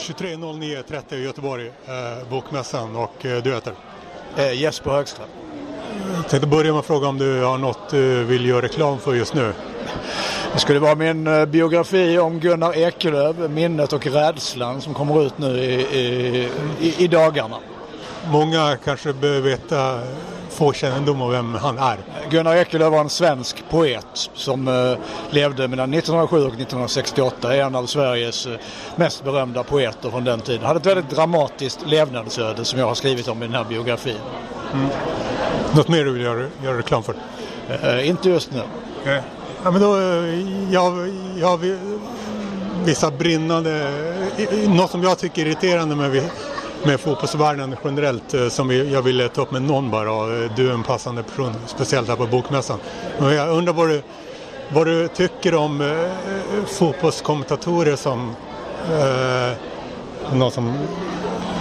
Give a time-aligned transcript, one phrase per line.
[0.00, 3.72] 23.09.30 i Göteborg, eh, Bokmässan och eh, du heter?
[4.36, 5.28] Eh, Jesper Högström.
[6.14, 9.14] Jag tänkte börja med att fråga om du har något du vill göra reklam för
[9.14, 9.52] just nu?
[10.52, 15.38] Det skulle vara min eh, biografi om Gunnar Ekelöf, Minnet och rädslan som kommer ut
[15.38, 16.48] nu i, i,
[16.80, 17.56] i, i dagarna.
[18.32, 20.00] Många kanske behöver veta,
[20.50, 21.98] få kännedom om vem han är.
[22.30, 24.98] Gunnar Ekelöf var en svensk poet som eh,
[25.30, 27.54] levde mellan 1907 och 1968.
[27.54, 28.52] Är en av Sveriges eh,
[28.96, 30.66] mest berömda poeter från den tiden.
[30.66, 34.20] Hade ett väldigt dramatiskt levnadsöde som jag har skrivit om i den här biografin.
[35.76, 37.14] Något mer du vill göra, göra reklam för?
[37.82, 38.62] Eh, inte just nu.
[39.64, 41.08] Ja, men då, eh, jag,
[41.38, 41.60] jag
[42.84, 43.92] vissa brinnande,
[44.68, 46.30] något som jag tycker är irriterande med,
[46.82, 50.12] med fotbollsvärlden generellt eh, som jag ville ta upp med någon bara.
[50.12, 52.78] och, Du är en passande person, speciellt här på Bokmässan.
[53.18, 54.02] Men jag undrar vad du,
[54.68, 58.34] vad du tycker om eh, eh fotbollskommentatorer som
[58.90, 59.56] eh,
[60.36, 60.78] någon som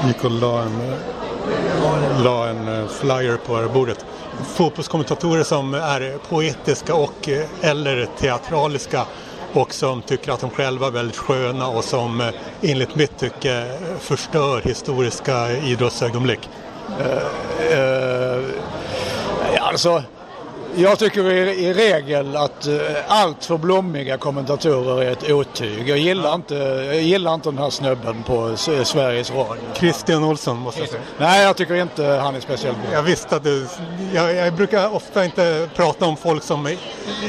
[0.08, 0.82] gick och la en,
[2.24, 4.06] la en flyer på det här bordet.
[4.56, 7.30] Fotbollskommentatorer som är poetiska och
[7.62, 9.06] eller teatraliska
[9.54, 12.28] och som tycker att de själva är väldigt sköna och som eh,
[12.62, 13.66] enligt mitt tycke
[14.00, 16.50] förstör historiska idrottsögonblick.
[16.90, 18.44] Uh, uh,
[19.60, 20.04] alltså,
[20.76, 25.90] jag tycker i, i regel att uh, allt för blommiga kommentatorer är ett otyg.
[25.90, 29.64] Jag gillar, inte, jag gillar inte den här snubben på Sveriges Radio.
[29.76, 31.02] Christian Olsson måste jag säga.
[31.18, 32.94] Nej, jag tycker inte han är speciellt bra.
[32.94, 33.68] Jag visste att du...
[34.14, 36.78] Jag, jag brukar ofta inte prata om folk som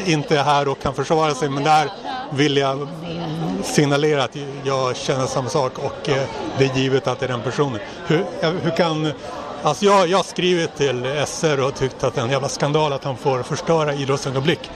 [0.06, 1.90] inte är här och kan försvara sig men där
[2.32, 2.88] vill jag
[3.64, 6.22] signalera att jag känner samma sak och eh,
[6.58, 7.78] det är givet att det är den personen.
[8.06, 9.12] Hur, jag- hur kan...
[9.62, 12.92] Alltså jag, jag har skrivit till SR och tyckt att det är en jävla skandal
[12.92, 14.70] att han får förstöra idrottsögonblick.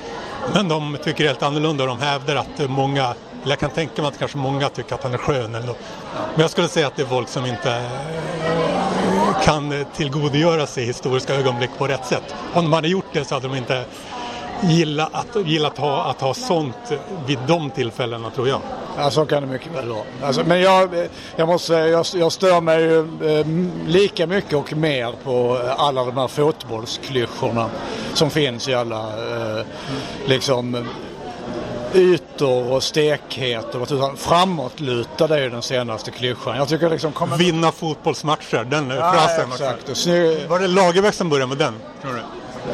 [0.55, 3.03] Men de tycker helt annorlunda och de hävdar att många,
[3.43, 5.77] eller jag kan tänka mig att kanske många tycker att han är skön ändå.
[6.35, 11.35] Men jag skulle säga att det är folk som inte eh, kan tillgodogöra sig historiska
[11.35, 12.35] ögonblick på rätt sätt.
[12.55, 13.85] Om de hade gjort det så hade de inte
[14.63, 16.93] gillat att, gillat att, ha, att ha sånt
[17.27, 18.61] vid de tillfällena tror jag.
[18.97, 20.03] Ja, så kan det mycket väl vara.
[20.23, 22.99] Alltså, men jag, jag måste säga, jag, jag stör mig ju
[23.39, 23.47] eh,
[23.87, 27.71] lika mycket och mer på alla de här fotbollsklyschorna
[28.15, 29.65] som finns i alla eh,
[30.27, 30.87] liksom
[31.95, 34.17] ytor och stekhet och tusan.
[34.17, 36.57] Framåtlutad är ju den senaste klyschan.
[36.57, 37.13] Jag tycker liksom...
[37.13, 37.37] Kommer...
[37.37, 39.53] Vinna fotbollsmatcher, den Ja, frasen.
[39.53, 40.07] exakt.
[40.49, 41.75] Var det Lagerbäck som började med den?
[42.03, 42.21] Tror du?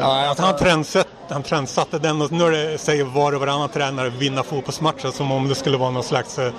[0.01, 4.09] Ja, Att han, trendsatt, han trendsatte den och nu det, säger var och varannan tränare
[4.09, 6.51] vinna fotbollsmatcher som om det skulle vara någon slags eh,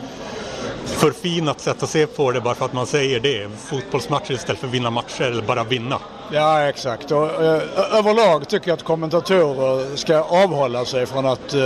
[0.84, 3.50] förfinat sätt att se på det bara för att man säger det.
[3.58, 5.98] Fotbollsmatcher istället för vinna matcher eller bara vinna.
[6.32, 7.10] Ja, exakt.
[7.10, 7.62] Och, eh,
[7.98, 11.60] överlag tycker jag att kommentatorer ska avhålla sig från att eh,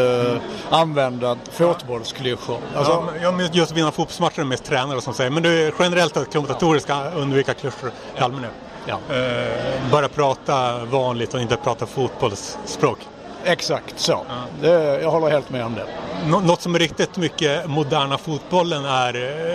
[0.70, 2.58] använda fotbollsklyschor.
[2.76, 5.31] Alltså, ja, men- ja, men just vinna fotbollsmatcher är mest tränare som säger.
[5.31, 8.53] Men det är generellt att kommentatorer ska undvika klyschor i allmänhet.
[8.86, 9.14] Ja.
[9.14, 12.98] Eh, bara prata vanligt och inte prata fotbollsspråk.
[13.44, 14.26] Exakt så.
[14.62, 15.86] Det, jag håller helt med om det.
[16.26, 19.14] Nå- Något som är riktigt mycket moderna fotbollen är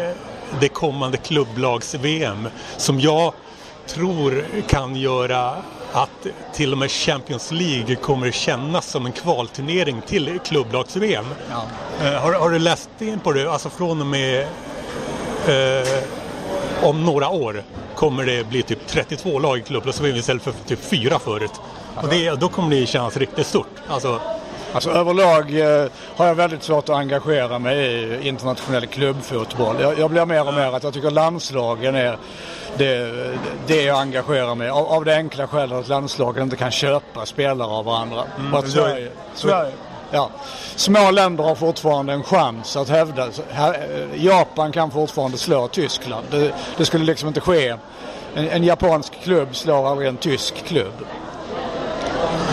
[0.10, 0.16] eh,
[0.60, 2.48] det kommande klubblags-VM
[2.78, 3.34] som jag
[3.88, 5.52] tror kan göra
[5.94, 11.26] att till och med Champions League kommer kännas som en kvalturnering till klubblags-VM.
[12.04, 13.52] Eh, Har, har du läst in på det?
[13.52, 14.40] Alltså från och med
[15.48, 15.88] eh,
[16.84, 17.64] om några år
[17.96, 21.52] kommer det bli typ 32 lag i klubblags-VM istället för typ fyra förut.
[21.96, 23.68] Och det, då kommer det kännas riktigt stort.
[23.88, 24.20] Alltså,
[24.74, 29.76] Alltså överlag eh, har jag väldigt svårt att engagera mig i internationell klubbfotboll.
[29.82, 32.18] Jag, jag blir mer och mer att jag tycker landslagen är
[32.78, 33.12] det,
[33.68, 37.68] det jag engagerar mig av, av det enkla skälet att landslagen inte kan köpa spelare
[37.70, 38.20] av varandra.
[38.20, 39.72] och att men då- Sverige, Sverige,
[40.12, 40.30] ja,
[40.76, 46.26] små länder har fortfarande en chans att hävda eh, Japan kan fortfarande slå Tyskland.
[46.32, 47.68] Det, det skulle liksom inte ske.
[48.36, 50.94] En, en japansk klubb slår aldrig en tysk klubb.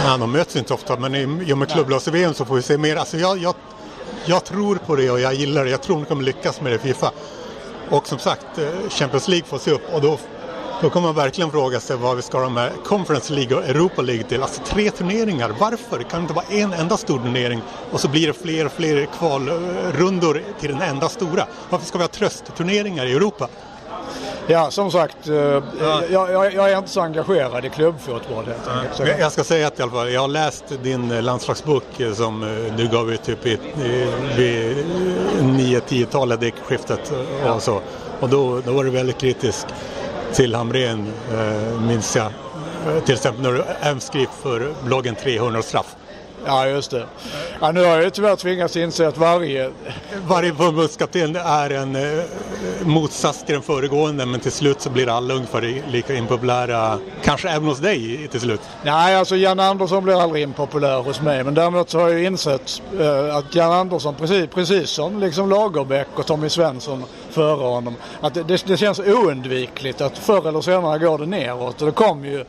[0.05, 2.97] Nej, de möts inte ofta, men i, och med klubblags-VM så får vi se mer.
[2.97, 3.55] Alltså jag, jag,
[4.25, 5.71] jag tror på det och jag gillar det.
[5.71, 7.13] Jag tror de kommer lyckas med det i Fifa.
[7.91, 10.19] Och som sagt, eh, Champions League får se upp och då,
[10.81, 13.65] då kommer man verkligen fråga sig vad vi ska ha de här Conference League och
[13.65, 14.43] Europa League till.
[14.43, 16.03] Alltså tre turneringar, varför?
[16.03, 19.07] Kan det inte vara en enda stor turnering och så blir det fler och fler
[19.19, 21.47] kvalrundor till den enda stora?
[21.71, 23.49] Varför ska vi ha tröstturneringar i Europa?
[24.47, 29.09] Ja, som sagt, eh, jag, jag, jag är inte så engagerad i klubbfotboll helt enkelt.
[29.09, 32.43] Jag jag ska säga att i alla fall, jag har läst din landslagsbok eh, som
[32.43, 33.59] eh, du gav ut typ i,
[34.37, 34.87] vid
[35.41, 37.13] 9-10-talet, det skiftet
[37.55, 37.81] och så.
[38.21, 39.67] Och då, då var du väldigt kritisk
[40.35, 42.27] till Hamrén, eh, minns jag.
[42.27, 43.53] Eh, Till exempel när
[43.95, 45.97] du skrev för bloggen 300 straff.
[46.47, 47.07] Ja, just det.
[47.61, 49.71] Ja, nu har jag ju tyvärr tvingats inse att varje...
[50.27, 52.25] Varje förbundskapten är en eh,
[52.83, 56.99] motsats till den föregående men till slut så blir alla ungefär lika impopulära.
[57.25, 58.61] Kanske även hos dig till slut?
[58.85, 62.83] Nej, alltså Jan Andersson blir aldrig impopulär hos mig men däremot så har jag insett
[63.01, 68.35] eh, att Jan Andersson precis, precis som liksom Lagerbäck och Tommy Svensson före honom att
[68.35, 72.45] det, det känns oundvikligt att förr eller senare går det neråt och det kom ju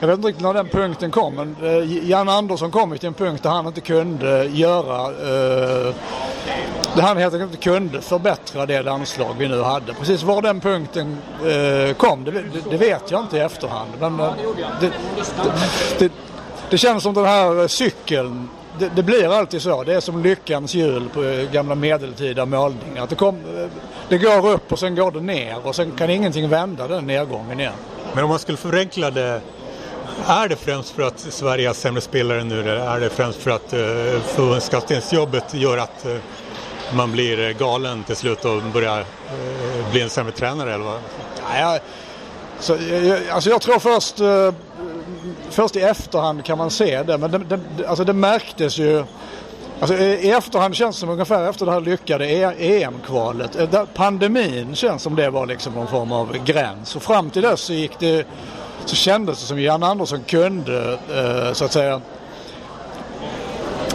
[0.00, 3.06] jag vet inte riktigt när den punkten kom men eh, Jan Andersson kom ju till
[3.06, 5.94] en punkt där han inte kunde göra eh,
[6.94, 9.94] där han helt enkelt inte kunde förbättra det landslag vi nu hade.
[9.94, 13.90] Precis var den punkten eh, kom det, det, det, vet jag inte i efterhand.
[14.00, 14.32] Men eh,
[14.80, 14.92] det,
[15.98, 16.12] det,
[16.70, 18.48] det, känns som den här cykeln
[18.78, 19.84] det, det, blir alltid så.
[19.84, 23.02] Det är som lyckans hjul på gamla medeltida målningar.
[23.02, 23.66] Att det, kom, eh,
[24.08, 27.60] det går upp och sen går det ner och sen kan ingenting vända den nedgången
[27.60, 27.72] igen.
[28.14, 29.40] Men om man skulle förenkla det
[30.26, 33.50] är det främst för att Sverige har sämre spelare nu eller är det främst för
[33.50, 36.16] att uh, förbundskaptensjobbet gör att uh,
[36.96, 41.00] man blir galen till slut och börjar uh, bli en sämre tränare eller vad?
[41.58, 41.78] Ja,
[42.60, 44.20] så, jag, alltså jag tror först,
[45.54, 49.04] först i efterhand kan man se det men det, det, alltså det märktes ju
[49.80, 53.56] Alltså, eh, I efterhand känns det som ungefär efter det här lyckade e- EM-kvalet.
[53.56, 57.60] Eh, pandemin känns som det var liksom någon form av gräns och fram till dess
[57.60, 58.26] så gick det
[58.84, 62.00] så kändes det som Jan Andersson kunde eh, så att säga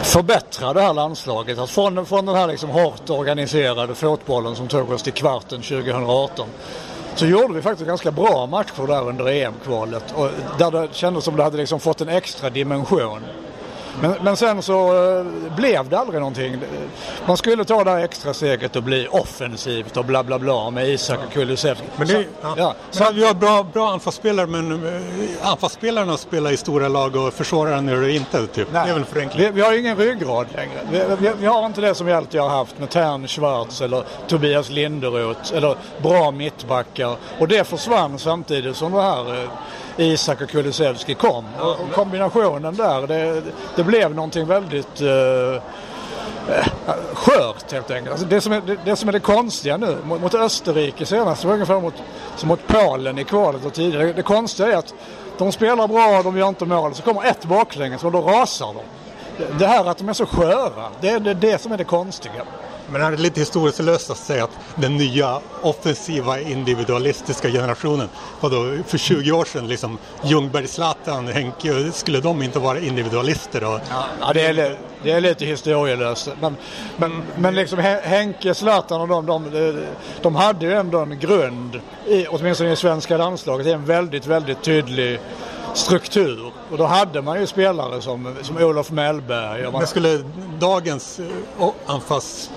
[0.01, 1.59] förbättra det här landslaget.
[1.59, 6.47] Att från, från den här liksom hårt organiserade fotbollen som tog oss till kvarten 2018
[7.15, 11.35] så gjorde vi faktiskt ganska bra matcher där under EM-kvalet och där det kändes som
[11.35, 13.19] det hade liksom fått en extra dimension.
[14.01, 15.25] Men, men sen så uh,
[15.55, 16.57] blev det aldrig någonting.
[17.25, 20.89] Man skulle ta det här extra steget och bli offensivt och bla bla bla med
[20.89, 21.85] Isak och Kulusevski.
[21.97, 22.53] Men, det, ja.
[22.57, 25.01] Ja, men vi har bra, bra anfallsspelare men uh,
[25.41, 28.47] anfallsspelarna spelar i stora lag och försvararna gör det inte.
[28.47, 28.67] Typ.
[28.71, 28.85] Nej.
[28.85, 29.45] Det är väl förenkling.
[29.45, 30.79] Vi, vi har ingen ryggrad längre.
[30.91, 34.03] Vi, vi, vi, har inte det som vi alltid har haft med Tern Schwarz eller
[34.27, 37.15] Tobias Linderoth eller bra mittbackar.
[37.39, 39.49] Och det försvann samtidigt som det här uh,
[39.97, 41.45] Isak och Kulusevski kom.
[41.59, 43.41] Och kombinationen där, det,
[43.75, 45.61] det blev någonting väldigt uh,
[47.13, 48.11] skört helt enkelt.
[48.11, 51.43] Alltså det, som är, det, det, som är det konstiga nu mot, mot Österrike senast
[51.43, 51.93] var ungefär mot,
[52.35, 54.05] som mot Polen i kvalet och tidigare.
[54.05, 54.93] Det, det konstiga är att
[55.37, 56.95] de spelar bra, de gör inte mål.
[56.95, 58.81] Så kommer ett baklänges och då rasar de.
[59.37, 61.83] Det, det här att de är så sköra, det är det, det som är det
[61.83, 62.43] konstiga.
[62.91, 68.09] Men är det lite historielöst att säga att den nya offensiva individualistiska generationen,
[68.39, 73.79] vadå, för 20 år sedan, liksom Ljungberg, Zlatan, Henke, skulle de inte vara individualister då?
[74.19, 76.29] Ja, det är, det är lite historielöst.
[76.41, 76.55] Men,
[76.97, 79.85] men, men liksom Henke, Zlatan och de, de,
[80.21, 85.19] de hade ju ändå en grund, i, åtminstone i svenska landslaget, en väldigt, väldigt tydlig
[85.73, 86.51] struktur.
[86.71, 89.71] Och då hade man ju spelare som, som Olof Mellberg.
[89.71, 90.23] Men skulle
[90.59, 92.49] dagens uh, anfalls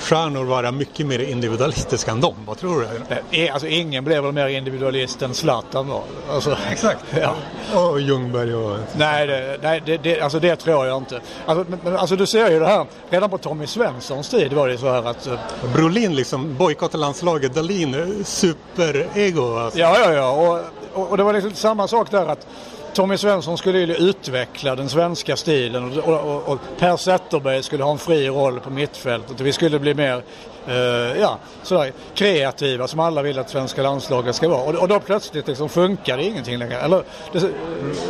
[0.00, 2.34] stjärnor vara mycket mer individualistiska än dem?
[2.46, 2.86] Vad tror
[3.30, 3.48] du?
[3.48, 6.02] Alltså, ingen blev väl mer individualist än Zlatan var.
[6.30, 7.04] Alltså, Exakt.
[7.20, 7.34] Ja.
[7.80, 8.78] Och Ljungberg och...
[8.96, 11.20] Nej, det, nej det, det, alltså det tror jag inte.
[11.46, 14.78] Alltså, men, alltså du ser ju det här, redan på Tommy Svenssons tid var det
[14.78, 15.28] så här att...
[15.74, 19.58] Brolin liksom bojkottade landslaget, Dahlin superego.
[19.58, 19.78] Alltså.
[19.78, 20.30] Ja, ja, ja.
[20.30, 20.60] Och,
[21.00, 22.46] och, och det var liksom samma sak där att
[22.94, 27.92] Tommy Svensson skulle ju utveckla den svenska stilen och, och, och, Per Zetterberg skulle ha
[27.92, 30.22] en fri roll på mittfältet och vi skulle bli mer
[30.66, 30.74] eh,
[31.20, 34.62] ja, sådär, kreativa som alla vill att svenska landslaget ska vara.
[34.62, 36.80] Och, och då plötsligt liksom funkar det ingenting längre.
[36.80, 37.40] Eller, det,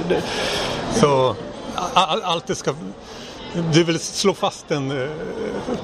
[0.08, 0.22] det...
[0.94, 1.36] Så
[1.94, 2.74] all, allt det ska
[3.72, 5.08] du vill slå fast en eh,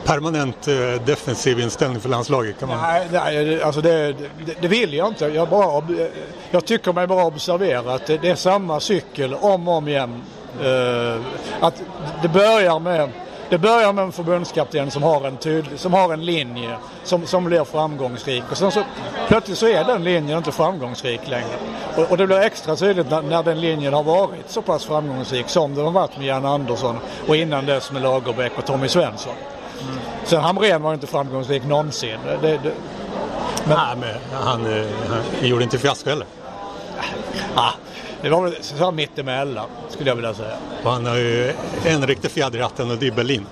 [0.04, 2.60] permanent eh, defensiv inställning för landslaget?
[2.60, 2.78] Kan man...
[2.80, 5.26] Nej, nej alltså det, det, det, vill jag inte.
[5.26, 5.82] Jag, bara,
[6.50, 10.22] jag tycker mig bara observera att det, det är samma cykel om och om igen.
[10.62, 11.20] Uh,
[11.60, 11.82] att
[12.22, 13.10] det börjar med
[13.48, 17.44] det börjar med en förbundskapten som har en, tydlig, som har en linje som, som
[17.44, 18.82] blir framgångsrik och sen så
[19.28, 21.56] plötsligt så är den linjen inte framgångsrik längre.
[21.96, 25.48] Och, och det blir extra tydligt när, när, den linjen har varit så pass framgångsrik
[25.48, 26.98] som den har varit med Jan Andersson
[27.28, 29.34] och innan dess med Lagerbäck och Tommy Svensson.
[29.82, 29.98] Mm.
[30.24, 32.18] Sen Hamrén var inte framgångsrik någonsin.
[32.40, 32.72] Det, det,
[33.64, 33.76] men...
[33.76, 34.86] Nej, men han, eh,
[35.40, 36.26] han gjorde inte fiasko heller.
[38.26, 40.56] Det var väl mittemellan skulle jag vilja säga.
[40.84, 41.52] Och han har ju
[41.84, 43.46] en riktig fjäder i hatten och det är Berlin.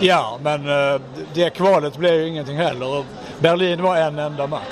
[0.00, 1.00] Ja, men eh,
[1.34, 3.04] det kvalet blev ju ingenting heller.
[3.38, 4.62] Berlin var en enda match.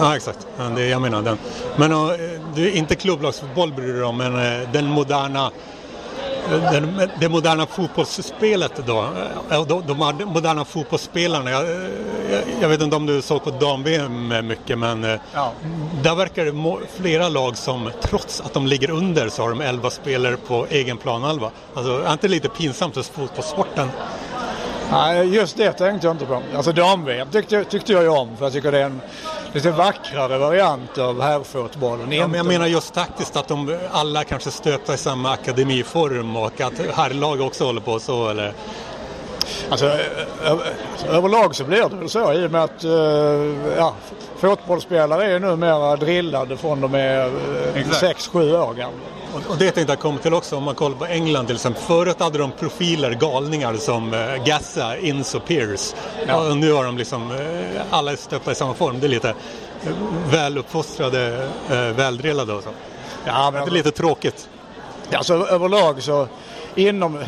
[0.00, 0.46] Ja, exakt.
[0.76, 1.22] Det är jag menar.
[1.22, 1.38] Den.
[1.76, 2.10] Men uh,
[2.54, 5.50] du, inte klubblagsfotboll bryr du dig om, men uh, den moderna
[6.48, 9.08] den, det moderna fotbollsspelet då,
[9.68, 11.50] de, de moderna fotbollsspelarna.
[11.50, 15.52] Jag, jag, jag, vet inte om du såg på dam-VM mycket men eh, ja.
[16.02, 19.90] där verkar det flera lag som trots att de ligger under så har de 11
[19.90, 21.50] spelare på egen planhalva.
[21.74, 23.88] Alltså är inte lite pinsamt för fotbollssporten?
[24.90, 26.42] Nej, just det tänkte jag inte på.
[26.56, 29.00] Alltså dam-VM tyckte, tyckte jag ju om för jag tycker det är en
[29.52, 32.12] lite vackrare variant av herrfotbollen.
[32.12, 36.60] Ja, men jag menar just taktiskt att de alla kanske stöpta i samma akademiform och
[36.60, 38.52] att herrlag också håller på så eller?
[39.70, 39.98] Alltså,
[41.08, 42.84] överlag så blir det väl så i och med att
[43.76, 43.94] ja,
[44.38, 47.30] fotbollsspelare är numera drillade från de är
[47.74, 48.98] 6-7 år gamla.
[49.48, 51.82] Och, det tänkte jag komma till också om man kollar på England till exempel.
[51.82, 55.94] Förut hade de profiler, galningar som uh, Gassa, Ince och Pierce.
[56.26, 56.48] Ja.
[56.48, 59.00] Och nu har de liksom, uh, alla stöpta i samma form.
[59.00, 59.92] Det är lite uh,
[60.30, 62.70] väluppfostrade, uh, väldrillade och så.
[63.26, 64.48] Ja, men det är lite tråkigt.
[65.12, 66.28] Alltså överlag så
[66.74, 67.18] inom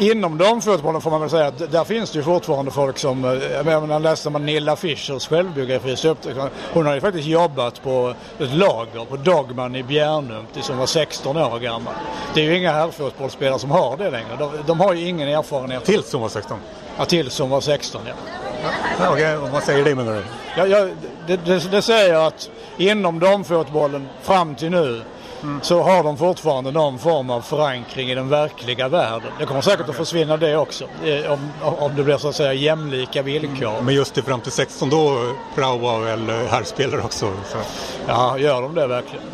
[0.00, 3.30] inom damfotbollen får man väl säga att där finns det ju fortfarande folk som, eh,
[3.32, 6.16] jag menar läste man Nilla Fischers självbiografi så
[6.72, 10.86] hon har ju faktiskt jobbat på ett lager på Dogman i Bjärnum tills hon var
[10.86, 11.94] 16 år gammal.
[12.34, 14.36] Det är ju inga herrfotbollsspelare som har det längre.
[14.38, 15.84] De, de, har ju ingen erfarenhet.
[15.84, 16.58] Tills hon var 16?
[16.98, 18.12] Ja, tills hon var 16 ja.
[19.00, 19.50] ja Okej, okay.
[19.52, 20.22] vad säger det menar du?
[20.56, 20.88] Ja, ja,
[21.26, 25.02] det, det, det säger att inom damfotbollen fram till nu
[25.44, 25.60] mm.
[25.62, 29.32] så har de fortfarande någon form av förankring i den verkliga världen.
[29.38, 30.84] Det kommer säkert att försvinna det också
[31.28, 33.70] om, om det blir så att säga jämlika villkor.
[33.70, 33.84] Mm.
[33.84, 37.32] Men just till fram till 16 då praoar väl herrspelare också?
[37.46, 37.58] Så.
[38.08, 39.24] Ja, gör de det verkligen?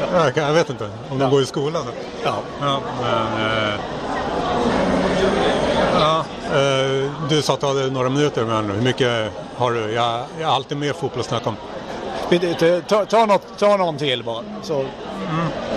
[0.00, 0.24] Ja.
[0.24, 1.30] Jag, jag vet inte, om de ja.
[1.30, 1.82] går i skolan?
[2.24, 2.34] Ja.
[2.60, 3.80] ja men, eh,
[6.00, 9.92] ja, eh, du sa att du hade några minuter, men hur mycket har du?
[9.92, 11.56] Jag, jag har alltid med fotbollssnack om.
[12.88, 14.44] Ta, ta, något, ta någon till bara.
[14.62, 14.74] Så.
[14.74, 14.90] Mm.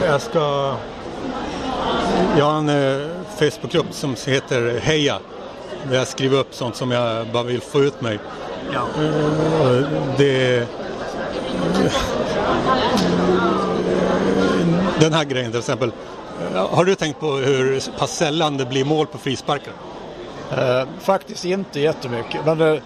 [0.06, 0.76] Jag ska...
[2.38, 3.08] Jag har en eh,
[3.38, 5.20] Facebookgrupp som heter Heja.
[5.90, 8.20] Där jag skriver upp sånt som jag bara vill få ut mig.
[8.74, 8.82] Ja.
[9.04, 10.68] Eh, det...
[15.00, 15.92] Den här grejen till exempel.
[16.54, 19.74] Har du tänkt på hur pass sällan det blir mål på frisparkar?
[20.52, 22.46] Uh, faktiskt inte jättemycket.
[22.46, 22.82] Men det, Eh,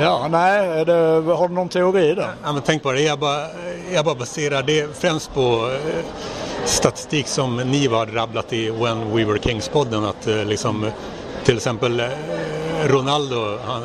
[0.00, 0.92] ja, nej, det,
[1.32, 2.30] har du någon teori där?
[2.44, 3.46] Ja, men tänk på det, jag bara,
[3.92, 6.04] jag bara baserar det främst på eh,
[6.64, 10.08] statistik som ni har rabblat i When We Were Kings-podden.
[10.08, 10.90] Att eh, liksom,
[11.44, 12.02] till exempel
[12.84, 13.82] Ronaldo, han,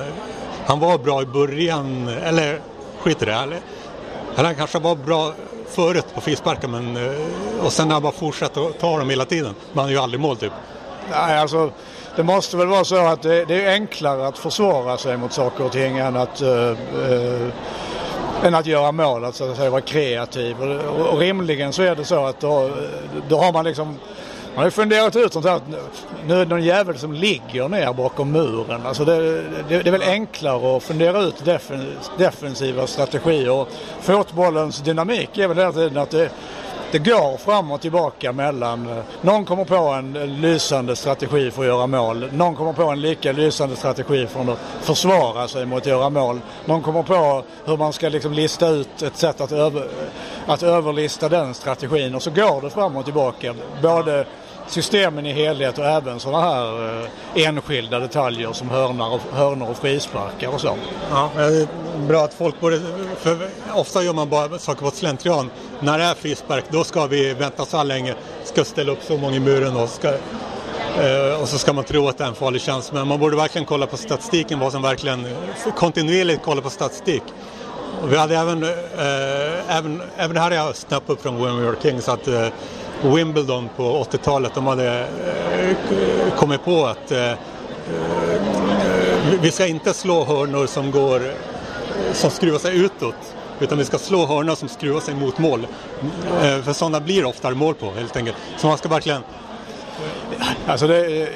[0.65, 2.59] han var bra i början, eller
[2.99, 3.33] skit i det.
[3.33, 3.59] Eller,
[4.35, 5.33] han kanske var bra
[5.69, 6.97] förut på frisparkar men,
[7.61, 9.55] och sen har han bara fortsatt att ta dem hela tiden.
[9.73, 10.51] Men han gör ju aldrig mål typ.
[11.11, 11.71] Nej, alltså
[12.15, 15.65] det måste väl vara så att det, det, är enklare att försvara sig mot saker
[15.65, 17.49] och ting än att, uh, uh,
[18.43, 20.61] än att göra mål, att, så att säga, vara kreativ.
[20.61, 22.69] Och, och, rimligen så är det så att då,
[23.27, 23.97] då har man liksom
[24.55, 25.67] man har ju funderat ut sånt här att
[26.27, 28.85] nu är det någon jävel som ligger ner bakom muren.
[28.85, 31.85] Alltså det, det, det är väl enklare att fundera ut defen,
[32.17, 33.65] defensiva strategier.
[34.01, 36.29] fotbollens dynamik är väl hela tiden att det,
[36.91, 41.67] det går fram och tillbaka mellan, eh, någon kommer på en lysande strategi för att
[41.67, 45.87] göra mål, någon kommer på en lika lysande strategi för att försvara sig mot att
[45.87, 49.87] göra mål, någon kommer på hur man ska liksom lista ut ett sätt att, över,
[50.47, 53.55] att överlista den strategin och så går det fram och tillbaka.
[53.81, 54.25] Både
[54.67, 59.77] systemen i helhet och även sådana här eh, enskilda detaljer som hörnor och, hörnor och
[59.77, 60.77] frisparkar och så.
[61.11, 61.67] Ja, det är
[62.07, 62.81] bra att folk borde,
[63.17, 65.49] för ofta gör man bara saker på slentrian.
[65.79, 69.17] När det är frispark då ska vi vänta så här länge, ska ställa upp så
[69.17, 72.35] många i muren och ska eh, och så ska man tro att det är en
[72.35, 72.91] farlig chans.
[72.91, 75.27] Men man borde verkligen kolla på statistiken, vad som verkligen
[75.75, 77.23] kontinuerligt kolla på statistik.
[78.01, 81.57] Och vi hade även, eh, även, även det här har jag snappat upp från When
[81.57, 82.47] We Were så att eh,
[83.09, 84.53] Wimbledon på 80-talet.
[84.53, 87.37] De hade eh, kommit på att eh, eh,
[89.41, 91.21] vi ska inte slå hörnor som, går,
[92.13, 93.15] som skruvar sig utåt.
[93.59, 95.67] Utan vi ska slå hörnor som skruvar sig mot mål.
[96.63, 98.37] För sådana blir ofta mål på helt enkelt.
[98.57, 99.21] Så man ska verkligen
[100.67, 101.29] Alltså det,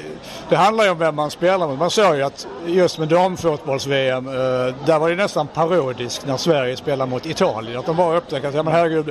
[0.50, 1.78] det handlar ju om vem man spelar med.
[1.78, 6.76] Man såg ju att just med damfotbolls-VM, eh, där var det nästan parodiskt när Sverige
[6.76, 7.78] spelade mot Italien.
[7.78, 9.10] Att de bara upptäckte att, ja men herregud,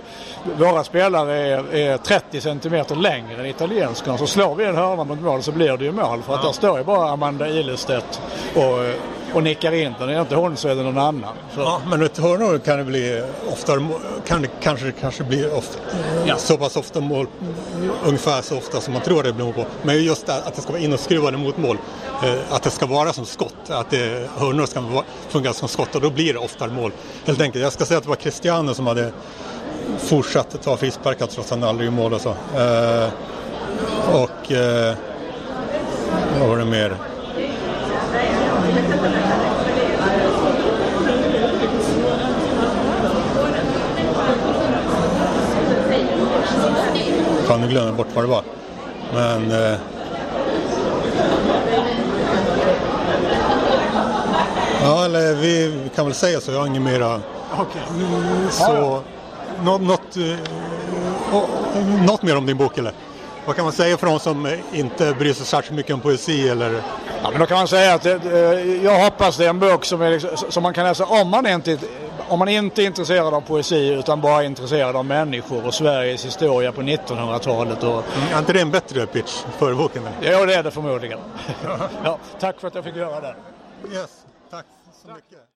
[0.58, 4.18] våra spelare är, är 30 centimeter längre än italienskarna.
[4.18, 6.22] Så slår vi en hörna mot mål så blir det ju mål.
[6.22, 6.48] För att ja.
[6.48, 8.22] där står ju bara Amanda Ilestedt
[8.56, 8.80] och
[9.34, 10.10] och nickar in den.
[10.10, 11.34] Är det inte hon så är det någon annan.
[11.56, 11.62] Så.
[11.62, 13.88] Ja, men ett hörnor kan det bli oftare,
[14.28, 15.80] kan det kanske, kanske bli ofta,
[16.26, 16.36] ja.
[16.38, 17.28] så pass ofta mål,
[18.06, 19.66] ungefär så ofta som man tror det blir mål på.
[19.84, 21.78] Men just att det ska vara inoskruvade mot mål,
[22.24, 26.02] eh, att det ska vara som skott, att det, hörnor ska fungera som skott och
[26.02, 26.92] då blir det oftare mål.
[27.26, 27.64] Helt enkelt.
[27.64, 29.12] Jag ska säga att det var Cristiano som hade
[29.98, 32.30] fortsatt ta frisparkar trots att han aldrig gjorde mål och så.
[32.30, 33.10] Eh,
[34.14, 34.96] Och eh,
[36.40, 36.98] vad var det mer?
[47.50, 48.44] Fan, nu glömde jag bort vad det var.
[49.14, 49.52] Men...
[49.52, 49.78] Eh,
[54.84, 56.52] ja, eller vi kan väl säga så.
[56.52, 57.22] Jag har inget mera...
[57.58, 57.82] Okej.
[58.52, 59.02] Så...
[59.64, 60.36] Nå, något, eh,
[62.06, 62.94] något mer om din bok eller?
[63.46, 66.82] Vad kan man säga för de som inte bryr sig särskilt mycket om poesi eller?
[67.24, 70.02] Ja, men då kan man säga att eh, jag hoppas det är en bok som,
[70.02, 71.78] är, liksom- som man kan läsa om man, inte,
[72.30, 76.26] om man inte är intresserad av poesi utan bara är intresserad av människor och Sveriges
[76.26, 77.84] historia på 1900-talet.
[77.84, 80.04] Och, Är inte det en bättre pitch för boken?
[80.22, 81.20] ja, det är det förmodligen.
[82.04, 83.36] ja, tack för att jag fick göra det.
[83.94, 84.10] Yes,
[84.52, 84.66] tack
[85.06, 85.40] så mycket.